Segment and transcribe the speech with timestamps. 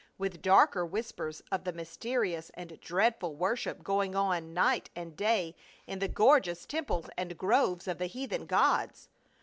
[0.17, 5.99] With darker whispers of the mysterious and dreadful worship going on night and day in
[5.99, 9.09] the gor geous temples and groves of the heathen gods.